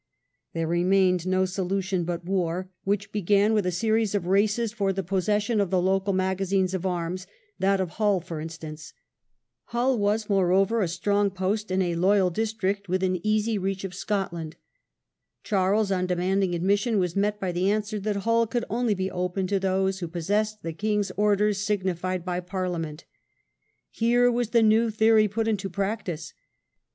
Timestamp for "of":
4.15-4.25, 5.61-5.69, 6.73-6.87, 7.79-7.89, 13.83-13.93